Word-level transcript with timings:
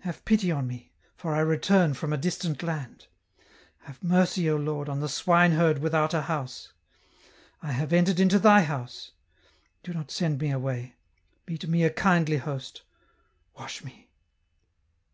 Have 0.00 0.26
pity 0.26 0.52
on 0.52 0.66
me, 0.66 0.92
for 1.16 1.34
I 1.34 1.38
return 1.38 1.94
from 1.94 2.12
a 2.12 2.18
distant 2.18 2.62
land. 2.62 3.06
Have 3.84 4.02
mercy, 4.04 4.50
O 4.50 4.56
Lord, 4.56 4.86
on 4.86 5.00
the 5.00 5.08
swine 5.08 5.52
herd 5.52 5.78
without 5.78 6.12
a 6.12 6.20
house. 6.20 6.74
I 7.62 7.72
have 7.72 7.90
entered 7.90 8.20
into 8.20 8.38
Thy 8.38 8.64
house; 8.64 9.12
do 9.82 9.94
not 9.94 10.10
send 10.10 10.42
me 10.42 10.50
away, 10.50 10.96
be 11.46 11.56
to 11.56 11.70
me 11.70 11.84
a 11.84 11.90
kindly 11.90 12.36
host, 12.36 12.82
wash 13.58 13.82
me." 13.82 14.10